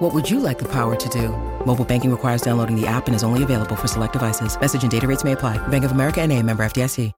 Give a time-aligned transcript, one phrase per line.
[0.00, 1.28] What would you like the power to do?
[1.66, 4.58] Mobile banking requires downloading the app and is only available for select devices.
[4.58, 5.58] Message and data rates may apply.
[5.68, 7.12] Bank of America and a member FDIC.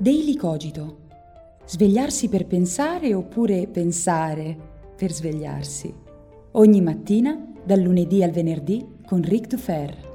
[0.00, 0.98] Daily Cogito.
[1.64, 4.56] Svegliarsi per pensare oppure pensare
[4.96, 5.94] per svegliarsi.
[6.50, 10.13] Ogni mattina, dal lunedì al venerdì, con Ric Dufer.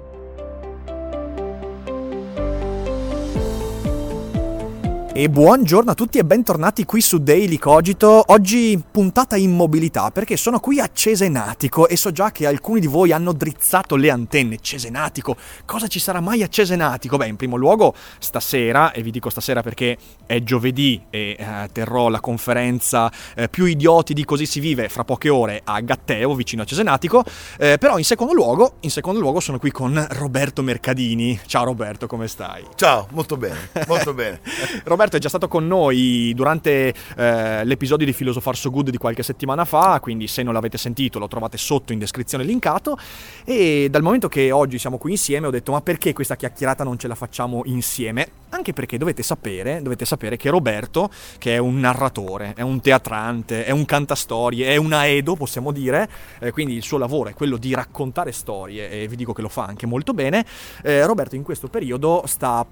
[5.20, 8.24] E buongiorno a tutti e bentornati qui su Daily Cogito.
[8.28, 12.88] Oggi puntata in mobilità perché sono qui a Cesenatico e so già che alcuni di
[12.88, 14.60] voi hanno drizzato le antenne.
[14.62, 17.18] Cesenatico, cosa ci sarà mai a Cesenatico?
[17.18, 22.08] Beh, in primo luogo stasera, e vi dico stasera perché è giovedì e eh, terrò
[22.08, 26.62] la conferenza eh, più idioti di così si vive fra poche ore a Gatteo, vicino
[26.62, 27.26] a Cesenatico.
[27.58, 31.38] Eh, però in secondo luogo, in secondo luogo sono qui con Roberto Mercadini.
[31.46, 32.66] Ciao Roberto, come stai?
[32.76, 34.40] Ciao, molto bene, molto bene.
[34.86, 38.98] Roberto Roberto è già stato con noi durante eh, l'episodio di Philosopher So Good di
[38.98, 42.98] qualche settimana fa, quindi se non l'avete sentito lo trovate sotto in descrizione linkato
[43.44, 47.00] e dal momento che oggi siamo qui insieme ho detto ma perché questa chiacchierata non
[47.00, 48.28] ce la facciamo insieme?
[48.50, 53.66] Anche perché dovete sapere, dovete sapere che Roberto, che è un narratore, è un teatrante,
[53.66, 57.58] è un cantastorie, è un aedo possiamo dire, eh, quindi il suo lavoro è quello
[57.58, 60.46] di raccontare storie e vi dico che lo fa anche molto bene,
[60.84, 62.66] eh, Roberto in questo periodo sta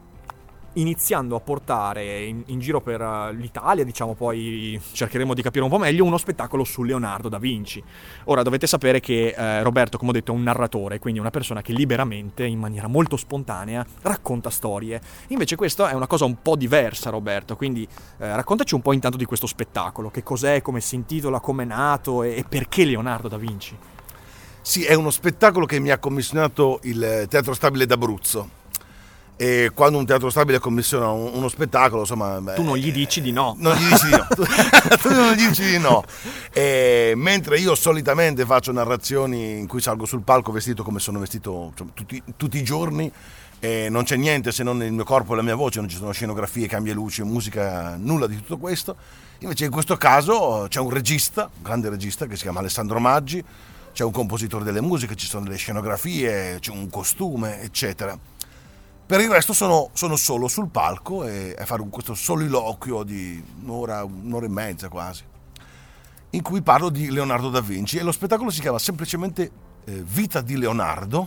[0.80, 5.70] iniziando a portare in, in, giro per eh, l'Italia, diciamo poi cercheremo di capire un
[5.70, 7.84] po' meglio, uno spettacolo su Leonardo da Vinci.
[8.26, 11.62] Ora dovete sapere che eh, Roberto, come ho detto, è un narratore, quindi una persona
[11.62, 15.02] che liberamente, in maniera molto spontanea, racconta storie.
[15.28, 19.18] Invece questa è una cosa un po' diversa, Roberto, quindi eh, raccontaci un po' intanto
[19.18, 23.28] di questo spettacolo, che cos'è, come si intitola, come è nato e, e perché Leonardo
[23.28, 23.76] da Vinci.
[24.62, 28.57] Sì, è uno spettacolo che mi ha commissionato il Teatro Stabile d'Abruzzo
[29.40, 32.42] e quando un teatro stabile commissiona uno spettacolo, insomma.
[32.56, 33.56] Tu non gli dici di no.
[33.60, 34.28] Non gli dici di no.
[35.00, 36.04] tu non gli dici di no.
[36.52, 41.68] E mentre io solitamente faccio narrazioni in cui salgo sul palco vestito come sono vestito
[41.70, 43.12] insomma, tutti, tutti, i giorni.
[43.60, 45.98] E non c'è niente se non il mio corpo e la mia voce, non ci
[45.98, 48.96] sono scenografie, cambie luci, musica, nulla di tutto questo.
[49.40, 53.44] Invece in questo caso c'è un regista, un grande regista che si chiama Alessandro Maggi,
[53.94, 58.18] c'è un compositore delle musiche, ci sono delle scenografie, c'è un costume, eccetera
[59.08, 64.04] per il resto sono, sono solo sul palco e a fare questo soliloquio di un'ora,
[64.04, 65.24] un'ora e mezza quasi,
[66.32, 69.50] in cui parlo di Leonardo da Vinci e lo spettacolo si chiama semplicemente
[69.86, 71.26] eh, Vita di Leonardo,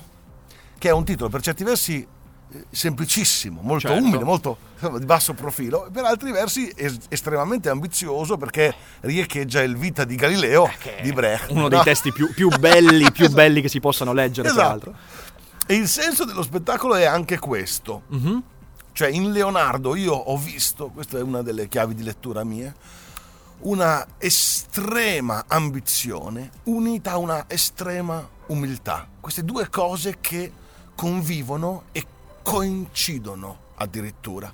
[0.76, 2.06] che è un titolo per certi versi
[2.52, 4.04] eh, semplicissimo, molto certo.
[4.04, 4.58] umile, molto
[4.98, 10.70] di basso profilo, per altri versi es- estremamente ambizioso perché riecheggia il Vita di Galileo
[10.82, 11.50] eh, di Brecht.
[11.50, 11.68] Uno no?
[11.68, 13.40] dei testi più, più belli, più esatto.
[13.40, 14.60] belli che si possano leggere, esatto.
[14.60, 14.94] tra l'altro.
[15.70, 18.02] E il senso dello spettacolo è anche questo.
[18.12, 18.38] Mm-hmm.
[18.90, 22.74] Cioè in Leonardo io ho visto, questa è una delle chiavi di lettura mie,
[23.60, 29.06] una estrema ambizione unita a una estrema umiltà.
[29.20, 30.50] Queste due cose che
[30.96, 32.04] convivono e
[32.42, 34.52] coincidono addirittura.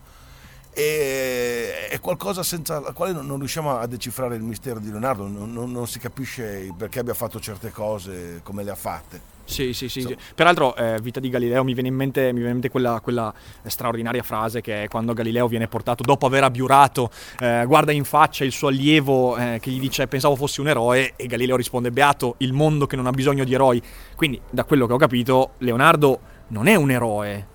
[0.70, 5.50] E è qualcosa senza la quale non riusciamo a decifrare il mistero di Leonardo, non,
[5.50, 9.35] non, non si capisce perché abbia fatto certe cose come le ha fatte.
[9.46, 10.00] Sì, sì, sì.
[10.02, 10.14] So.
[10.34, 13.32] Peraltro, eh, Vita di Galileo mi viene in mente, viene in mente quella, quella,
[13.64, 18.44] straordinaria frase che è quando Galileo viene portato dopo aver abiurato, eh, guarda in faccia
[18.44, 22.34] il suo allievo eh, che gli dice pensavo fossi un eroe e Galileo risponde beato
[22.38, 23.80] il mondo che non ha bisogno di eroi.
[24.16, 27.54] Quindi, da quello che ho capito, Leonardo non è un eroe.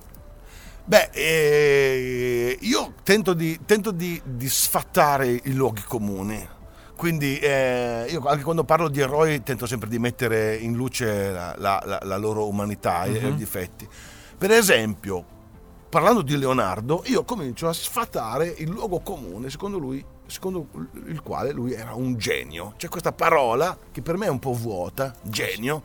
[0.85, 6.59] Beh, eh, io tento, di, tento di, di sfattare i luoghi comuni
[7.01, 11.55] quindi eh, io anche quando parlo di eroi tento sempre di mettere in luce la,
[11.57, 13.15] la, la loro umanità uh-huh.
[13.15, 13.27] e mhm.
[13.31, 13.87] i difetti.
[14.37, 15.25] Per esempio,
[15.89, 20.67] parlando di Leonardo, io comincio a sfatare il luogo comune secondo lui, secondo
[21.07, 22.75] il quale lui era un genio.
[22.77, 25.81] C'è questa parola che per me è un po' vuota, genio,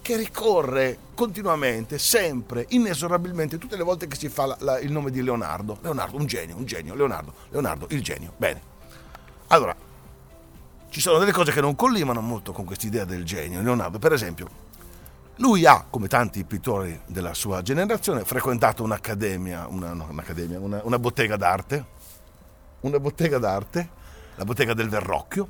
[0.00, 5.10] che ricorre continuamente, sempre, inesorabilmente, tutte le volte che si fa la, la, il nome
[5.10, 5.78] di Leonardo.
[5.80, 8.34] Leonardo, un genio, un genio, Leonardo, Leonardo, il genio.
[8.36, 8.68] Bene.
[9.48, 9.74] Allora,
[10.90, 13.62] ci sono delle cose che non collimano molto con quest'idea del genio.
[13.62, 14.68] Leonardo, per esempio,
[15.36, 20.98] lui ha, come tanti pittori della sua generazione, frequentato un'accademia, una, no, un'accademia una, una
[20.98, 21.84] bottega d'arte,
[22.80, 23.88] una bottega d'arte,
[24.34, 25.48] la bottega del Verrocchio,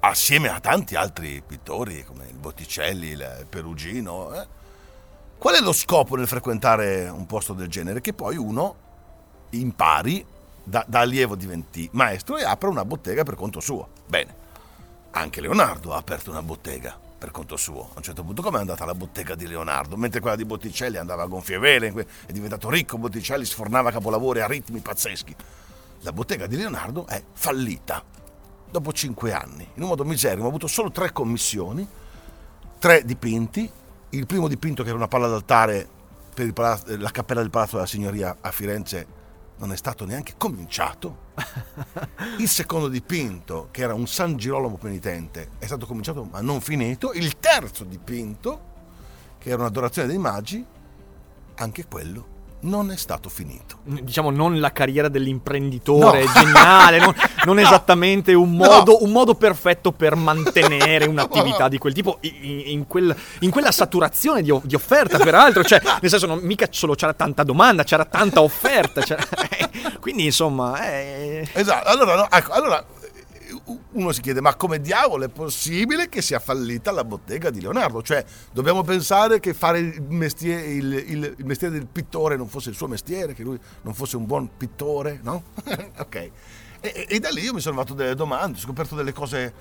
[0.00, 4.58] assieme a tanti altri pittori come il Botticelli, il Perugino, eh?
[5.40, 8.02] Qual è lo scopo nel frequentare un posto del genere?
[8.02, 8.76] Che poi uno
[9.50, 10.24] impari,
[10.64, 13.88] da, da allievo diventi maestro e apra una bottega per conto suo.
[14.06, 14.34] Bene,
[15.12, 17.90] anche Leonardo ha aperto una bottega per conto suo.
[17.92, 19.96] A un certo punto come è andata la bottega di Leonardo?
[19.96, 21.92] Mentre quella di Botticelli andava a gonfie vele,
[22.26, 25.36] è diventato ricco, Botticelli sfornava capolavori a ritmi pazzeschi.
[26.00, 28.02] La bottega di Leonardo è fallita.
[28.70, 31.86] Dopo cinque anni, in un modo miserio, ha avuto solo tre commissioni,
[32.78, 33.70] tre dipinti.
[34.10, 35.86] Il primo dipinto, che era una palla d'altare
[36.32, 39.06] per palazzo, la cappella del Palazzo della Signoria a Firenze,
[39.60, 41.28] non è stato neanche cominciato.
[42.38, 47.12] Il secondo dipinto, che era un San Girolamo penitente, è stato cominciato ma non finito.
[47.12, 48.68] Il terzo dipinto,
[49.38, 50.64] che era un'adorazione dei magi,
[51.56, 53.78] anche quello non è stato finito.
[53.84, 56.32] Diciamo non la carriera dell'imprenditore no.
[56.32, 57.14] geniale, non,
[57.44, 57.62] non no.
[57.62, 59.04] esattamente un modo, no.
[59.04, 64.42] un modo, perfetto per mantenere un'attività di quel tipo in, in, quel, in quella saturazione
[64.42, 65.62] di, di, offerta, peraltro.
[65.62, 69.00] Cioè, nel senso, non, mica solo c'era tanta domanda, c'era tanta offerta.
[69.00, 69.24] C'era,
[70.00, 70.86] quindi, insomma...
[70.86, 71.48] Eh.
[71.52, 72.84] Esatto, allora, ecco, allora
[73.92, 78.02] uno si chiede ma come diavolo è possibile che sia fallita la bottega di Leonardo?
[78.02, 82.70] Cioè dobbiamo pensare che fare il mestiere, il, il, il mestiere del pittore non fosse
[82.70, 85.42] il suo mestiere, che lui non fosse un buon pittore, no?
[85.98, 86.30] ok.
[86.80, 89.52] E, e, da lì io mi sono fatto delle domande, ho scoperto delle cose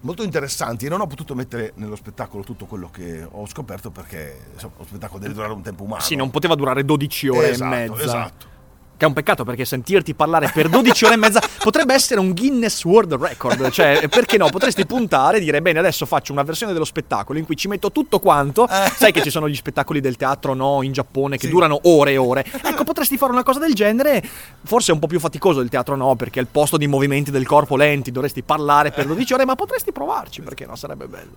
[0.00, 4.48] molto interessanti e non ho potuto mettere nello spettacolo tutto quello che ho scoperto perché
[4.52, 6.02] insomma, lo spettacolo deve durare un tempo umano.
[6.02, 8.04] Sì, non poteva durare 12 ore esatto, e mezza.
[8.04, 8.54] Esatto.
[8.98, 12.32] Che è un peccato perché sentirti parlare per 12 ore e mezza potrebbe essere un
[12.32, 13.68] Guinness World Record.
[13.68, 14.48] Cioè, perché no?
[14.48, 17.92] Potresti puntare e dire: Bene, adesso faccio una versione dello spettacolo in cui ci metto
[17.92, 18.66] tutto quanto.
[18.66, 18.90] Eh.
[18.94, 20.80] Sai che ci sono gli spettacoli del teatro, no?
[20.80, 21.52] In Giappone che sì.
[21.52, 22.44] durano ore e ore.
[22.66, 24.22] Ecco, potresti fare una cosa del genere.
[24.64, 26.14] Forse è un po' più faticoso il teatro, no?
[26.14, 29.92] Perché al posto di movimenti del corpo lenti dovresti parlare per 12 ore, ma potresti
[29.92, 30.74] provarci perché no?
[30.74, 31.36] Sarebbe bello.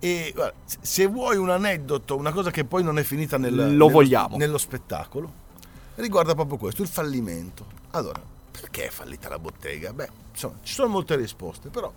[0.00, 3.88] E guarda, se vuoi un aneddoto, una cosa che poi non è finita nel, Lo
[3.88, 5.39] nello, nello spettacolo
[6.00, 7.66] riguarda proprio questo, il fallimento.
[7.90, 8.20] Allora,
[8.50, 9.92] perché è fallita la bottega?
[9.92, 11.92] Beh, insomma, ci sono molte risposte, però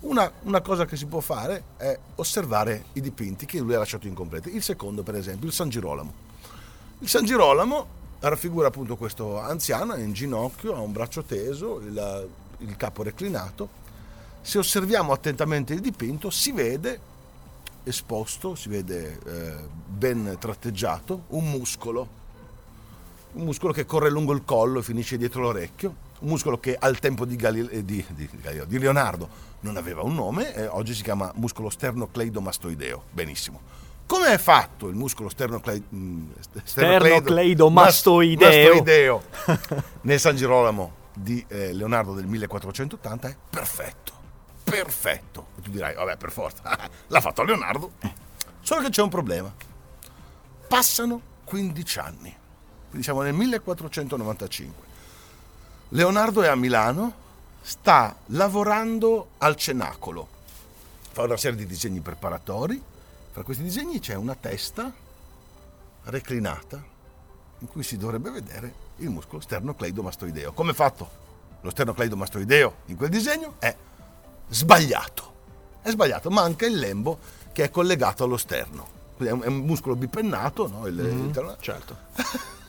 [0.00, 4.06] una, una, cosa che si può fare è osservare i dipinti che lui ha lasciato
[4.06, 4.54] incompleti.
[4.54, 6.12] Il secondo, per esempio, il San Girolamo.
[6.98, 12.28] Il San Girolamo raffigura appunto questo anziano in ginocchio, ha un braccio teso, il,
[12.58, 13.80] il capo reclinato.
[14.40, 17.10] Se osserviamo attentamente il dipinto, si vede
[17.84, 19.54] esposto, si vede eh,
[19.86, 22.20] ben tratteggiato, un muscolo
[23.32, 26.98] un muscolo che corre lungo il collo e finisce dietro l'orecchio, un muscolo che al
[26.98, 28.28] tempo di, Galile- eh, di, di,
[28.66, 33.04] di Leonardo non aveva un nome e oggi si chiama muscolo sternocleidomastoideo.
[33.10, 33.60] Benissimo.
[34.06, 36.30] Come è fatto il muscolo sternocleido, mm,
[36.62, 39.22] sternocleidomastoideo
[40.02, 43.28] nel San Girolamo di eh, Leonardo del 1480?
[43.28, 44.12] È perfetto,
[44.64, 45.46] perfetto.
[45.56, 47.92] E tu dirai, vabbè, per forza, l'ha fatto Leonardo.
[48.60, 49.50] Solo che c'è un problema.
[50.68, 52.40] Passano 15 anni
[52.96, 54.90] diciamo nel 1495.
[55.90, 57.20] Leonardo è a Milano,
[57.60, 60.28] sta lavorando al cenacolo,
[61.10, 62.82] fa una serie di disegni preparatori,
[63.30, 64.92] fra questi disegni c'è una testa
[66.04, 66.82] reclinata
[67.58, 70.52] in cui si dovrebbe vedere il muscolo sternocleidomastoideo.
[70.52, 71.20] Come è fatto
[71.60, 73.54] lo sternocleidomastoideo in quel disegno?
[73.58, 73.74] È
[74.48, 75.30] sbagliato.
[75.82, 77.18] È sbagliato, manca il lembo
[77.52, 79.00] che è collegato allo sterno.
[79.16, 80.86] Quindi è un, è un muscolo bipennato, no?
[80.86, 81.56] Il, mm-hmm, il...
[81.60, 81.96] Certo.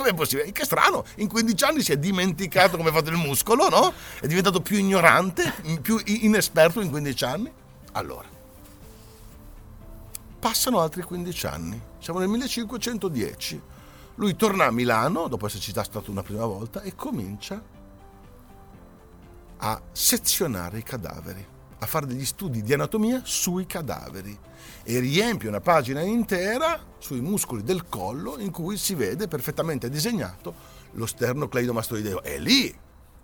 [0.00, 0.50] Com'è possibile?
[0.50, 3.92] Che strano, in 15 anni si è dimenticato come è fatto il muscolo, no?
[4.18, 5.52] È diventato più ignorante,
[5.82, 7.52] più inesperto in 15 anni.
[7.92, 8.26] Allora,
[10.38, 13.60] passano altri 15 anni, siamo nel 1510.
[14.14, 17.62] Lui torna a Milano, dopo esserci già stato una prima volta, e comincia
[19.58, 21.46] a sezionare i cadaveri,
[21.82, 24.38] a fare degli studi di anatomia sui cadaveri
[24.82, 30.54] e riempie una pagina intera sui muscoli del collo in cui si vede perfettamente disegnato
[30.92, 32.22] lo sternocleidomastoideo.
[32.22, 32.76] È lì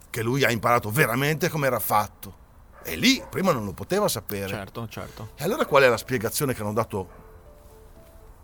[0.08, 2.44] che lui ha imparato veramente come era fatto.
[2.82, 4.48] È lì, prima non lo poteva sapere.
[4.48, 5.30] Certo, certo.
[5.36, 7.08] E allora qual è la spiegazione che hanno dato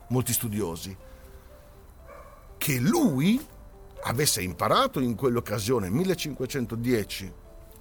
[0.09, 0.95] molti studiosi?
[2.59, 3.45] Che lui
[4.02, 7.33] avesse imparato in quell'occasione, 1510,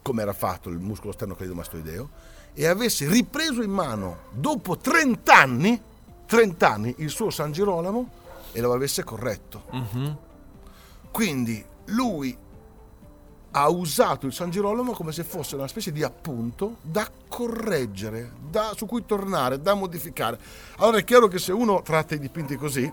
[0.02, 2.10] come era fatto il muscolo sternocleidomastoideo,
[2.54, 5.82] e avesse ripreso in mano dopo 30 anni,
[6.26, 8.10] 30 anni il suo San Girolamo
[8.52, 9.64] e lo avesse corretto.
[9.72, 10.18] Uh-huh.
[11.12, 12.38] Quindi lui
[13.54, 18.74] ha usato il San Girolamo come se fosse una specie di appunto da correggere, da,
[18.76, 20.40] su cui tornare, da modificare.
[20.78, 22.92] Allora è chiaro che se uno tratta i dipinti così,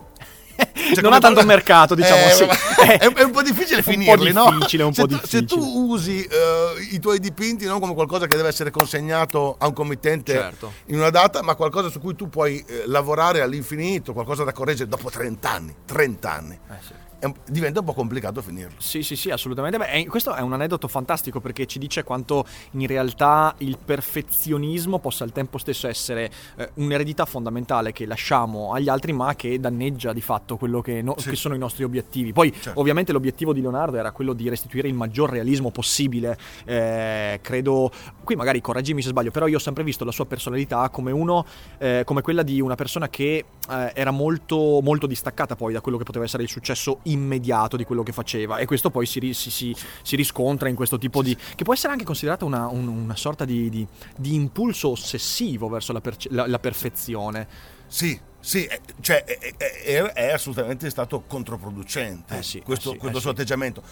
[0.58, 2.44] Cioè, non ha tanto mercato, diciamo, Eh, sì.
[2.44, 4.50] è, è un po' difficile po' finirli, no?
[4.52, 5.78] difficile, un po' se, tu, se tu difficile.
[5.78, 10.32] usi eh, i tuoi dipinti non come qualcosa che deve essere consegnato a un committente
[10.32, 10.72] Certo.
[10.86, 14.88] in una data, ma qualcosa su cui tu puoi eh, lavorare all'infinito, qualcosa da correggere
[14.88, 16.54] dopo 30 anni, 30 anni.
[16.68, 16.92] Eh, sì.
[17.20, 18.76] Un- diventa un po' complicato finirlo.
[18.78, 19.76] Sì, sì, sì, assolutamente.
[19.76, 24.98] Beh, è- questo è un aneddoto fantastico perché ci dice quanto in realtà il perfezionismo
[24.98, 30.12] possa al tempo stesso essere eh, un'eredità fondamentale che lasciamo agli altri, ma che danneggia
[30.12, 31.30] di fatto quello che, no- Sì.
[31.30, 32.32] che sono i nostri obiettivi.
[32.32, 32.78] Poi, Certo.
[32.78, 36.36] ovviamente, l'obiettivo di Leonardo era quello di restituire il maggior realismo possibile.
[36.64, 37.90] Eh, credo,
[38.22, 41.44] qui magari correggimi se sbaglio, però io ho sempre visto la sua personalità come uno,
[41.78, 45.98] eh, come quella di una persona che eh, era molto, molto distaccata poi da quello
[45.98, 49.50] che poteva essere il successo immediato di quello che faceva e questo poi si, si-
[49.50, 51.36] si- si riscontra in questo tipo di...
[51.54, 53.86] che può essere anche considerata una, un- una sorta di, di-
[54.16, 57.46] di impulso ossessivo verso la, perce- la- la perfezione.
[57.86, 62.98] Sì, sì, eh, cioè è, è- è- assolutamente stato controproducente Eh sì, questo, eh sì,
[62.98, 63.36] questo eh suo sì.
[63.36, 63.82] atteggiamento.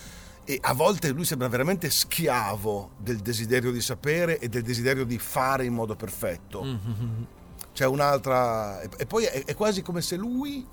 [0.44, 5.18] E a volte lui sembra veramente schiavo del desiderio di sapere e del desiderio di
[5.18, 6.62] fare in modo perfetto.
[6.62, 7.22] Mm.
[7.72, 8.80] C'è un'altra.
[8.80, 10.64] E e poi è, è quasi come se lui,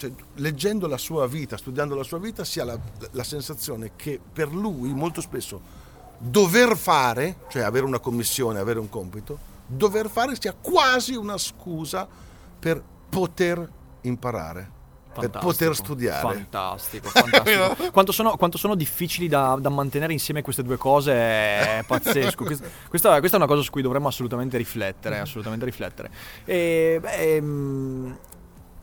[0.00, 2.78] cioè, leggendo la sua vita, studiando la sua vita, sia la,
[3.10, 5.60] la sensazione che per lui molto spesso
[6.16, 12.08] dover fare, cioè avere una commissione, avere un compito, dover fare sia quasi una scusa
[12.58, 13.68] per poter
[14.02, 14.70] imparare,
[15.12, 16.34] per Fantastico, poter studiare.
[16.34, 17.90] Fantastico, fantastico.
[17.90, 22.44] quanto, sono, quanto sono difficili da, da mantenere insieme queste due cose è pazzesco.
[22.44, 25.18] Questa, questa- questa è una cosa su cui dovremmo assolutamente riflettere.
[25.18, 26.10] Assolutamente riflettere.
[26.46, 28.12] E, beh, mm,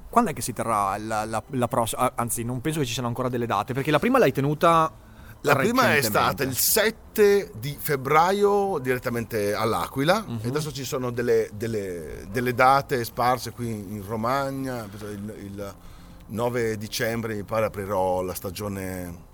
[0.10, 2.12] quando è che si terrà la, la- la prossima?
[2.16, 4.92] Anzi, non penso che ci siano ancora delle date, perché la prima l'hai tenuta.
[5.42, 10.40] La prima è stata il 7 di febbraio direttamente all'Aquila Mhm.
[10.42, 15.76] e adesso ci sono delle, delle- delle date sparse qui in Romagna, il, il
[16.30, 19.26] 9 dicembre mi pare aprirò la stagione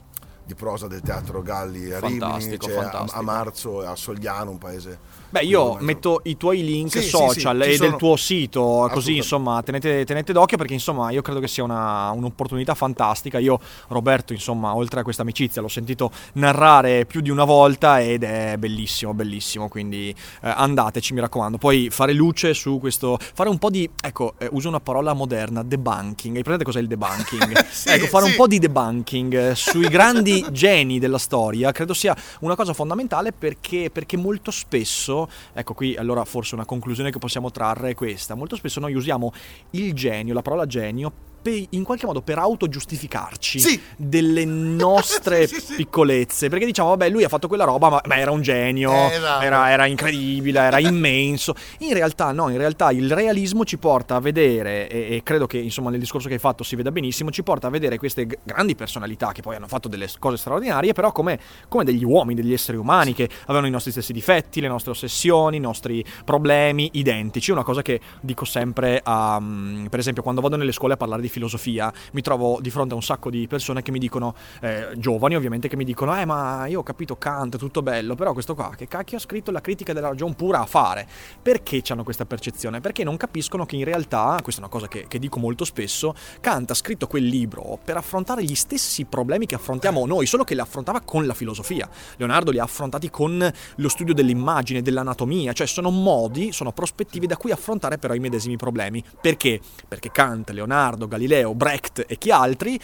[0.45, 4.57] di prosa del Teatro Galli a Rimini, Fantastico, c'è a, a marzo a Sogliano, un
[4.57, 5.21] paese...
[5.33, 7.95] Beh, io metto i tuoi link Sì, sì, social sì, ci e del sono.
[7.97, 12.75] tuo sito, così insomma tenete, tenete d'occhio perché insomma io credo che sia una- un'opportunità
[12.75, 13.39] fantastica.
[13.39, 18.21] Io, Roberto, insomma, oltre a questa amicizia, l'ho sentito narrare più di una volta ed
[18.21, 19.69] è bellissimo, bellissimo.
[19.69, 20.09] Quindi
[20.41, 21.57] eh, andateci, mi raccomando.
[21.57, 25.63] Poi fare luce su questo, fare un po' di, ecco, eh, uso una parola moderna,
[25.63, 26.35] debunking.
[26.35, 27.65] Hai presente cos'è il debunking?
[27.73, 28.37] Sì, ecco, fare un sì.
[28.37, 33.89] po' di debunking eh, sui grandi geni della storia credo sia una cosa fondamentale perché,
[33.91, 38.55] perché molto spesso, ecco qui allora forse una conclusione che possiamo trarre è questa, molto
[38.55, 39.33] spesso noi usiamo
[39.71, 43.81] il genio, la parola genio, pe- in qualche modo per autogiustificarci Sì.
[43.97, 48.15] delle nostre Sì, sì, piccolezze, perché diciamo vabbè lui ha fatto quella roba ma, ma
[48.17, 49.43] era un genio, Eh, esatto.
[49.43, 54.19] era, era incredibile, era immenso, in realtà no, in realtà il realismo ci porta a
[54.19, 57.43] vedere, e, e credo che insomma nel discorso che hai fatto si veda benissimo, ci
[57.43, 61.11] porta a vedere queste g- grandi personalità che poi hanno fatto delle cose straordinarie, però
[61.11, 64.91] come, come degli uomini, degli esseri umani che avevano i nostri stessi difetti, le nostre
[64.91, 67.51] ossessioni, i nostri problemi identici.
[67.51, 71.21] Una cosa che dico sempre, a, mm, per esempio, quando vado nelle scuole a parlare
[71.21, 74.89] di filosofia, mi trovo di fronte a un sacco di persone che mi dicono, eh,
[74.97, 78.53] giovani ovviamente, che mi dicono, eh ma io ho capito Kant, tutto bello, però questo
[78.53, 81.07] qua, che cacchio ha scritto la critica della ragione pura a fare?
[81.41, 82.79] Perché hanno questa percezione?
[82.79, 86.13] Perché non capiscono che in realtà, questa è una cosa che, che dico molto spesso,
[86.39, 90.53] Kant ha scritto quel libro per affrontare gli stessi problemi che affrontiamo noi, solo che
[90.53, 91.89] li affrontava con la filosofia.
[92.17, 97.37] Leonardo li ha affrontati con lo studio dell'immagine, dell'anatomia, cioè sono modi, sono prospettive da
[97.37, 99.03] cui affrontare però i medesimi problemi.
[99.19, 99.59] Perché?
[99.87, 101.21] Perché Kant, Leonardo, Galileo,
[101.53, 102.79] Brecht e chi altri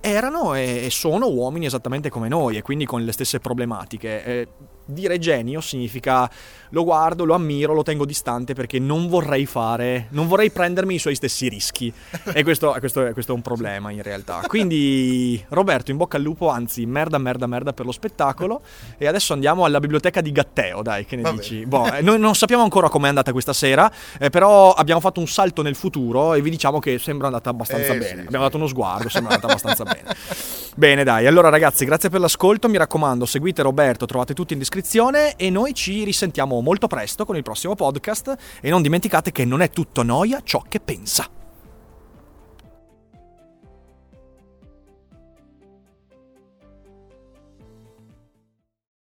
[0.00, 4.48] erano e sono uomini esattamente come noi e quindi con le stesse problematiche.
[4.86, 6.30] Dire genio significa
[6.70, 10.98] lo guardo, lo ammiro, lo tengo distante perché non vorrei fare, non vorrei prendermi i
[10.98, 11.90] suoi stessi rischi.
[12.34, 14.42] E questo, questo è, questo è un problema in realtà.
[14.46, 18.60] Quindi Roberto, in bocca al lupo, anzi merda, merda, merda per lo spettacolo.
[18.98, 21.64] E adesso andiamo alla biblioteca di Gatteo, dai, che ne Va dici?
[21.64, 25.28] Boh, eh, noi non sappiamo ancora com'è andata questa sera, eh, però abbiamo fatto un
[25.28, 28.06] salto nel futuro e vi diciamo che sembra andata abbastanza Eh, bene.
[28.06, 28.50] sì, abbiamo sì.
[28.50, 30.14] dato uno sguardo, sembra andata abbastanza bene.
[30.76, 31.28] Bene, dai.
[31.28, 32.68] Allora, ragazzi, grazie per l'ascolto.
[32.68, 35.36] Mi raccomando, seguite Roberto, trovate tutto in descrizione.
[35.36, 38.34] E noi ci risentiamo molto presto con il prossimo podcast.
[38.60, 41.43] E non dimenticate che non è tutto noia ciò che pensa.